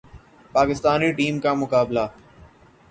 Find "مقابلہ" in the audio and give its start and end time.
1.53-2.05